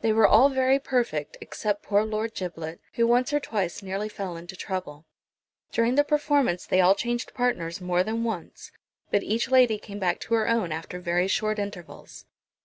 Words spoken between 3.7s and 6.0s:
nearly fell into trouble. During